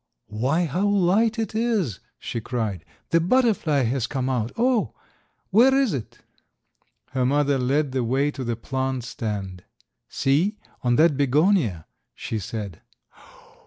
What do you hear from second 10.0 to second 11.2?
"See, on that